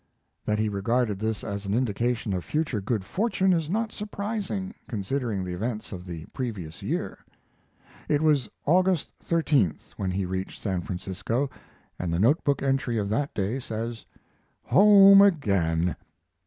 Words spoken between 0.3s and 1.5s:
That he regarded this